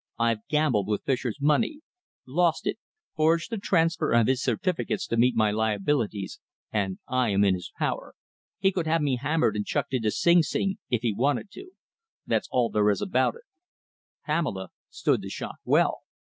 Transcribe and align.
"I've 0.17 0.47
gambled 0.47 0.87
with 0.87 1.03
Fischer's 1.03 1.39
money, 1.39 1.81
lost 2.25 2.65
it, 2.65 2.79
forged 3.15 3.53
a 3.53 3.59
transfer 3.59 4.13
of 4.13 4.25
his 4.25 4.41
certificates 4.41 5.05
to 5.05 5.15
meet 5.15 5.35
my 5.35 5.51
liabilities, 5.51 6.39
and 6.71 6.97
I 7.07 7.29
am 7.29 7.43
in 7.43 7.53
his 7.53 7.71
power. 7.77 8.15
He 8.57 8.71
could 8.71 8.87
have 8.87 9.03
me 9.03 9.17
hammered 9.17 9.55
and 9.55 9.63
chucked 9.63 9.93
into 9.93 10.09
Sing 10.09 10.41
Sing, 10.41 10.79
if 10.89 11.03
he 11.03 11.13
wanted 11.13 11.51
to. 11.51 11.69
That's 12.25 12.47
all 12.49 12.71
there 12.71 12.89
is 12.89 13.03
about 13.03 13.35
it." 13.35 13.43
Pamela 14.25 14.69
stood 14.89 15.21
the 15.21 15.29
shock 15.29 15.59
well. 15.65 15.99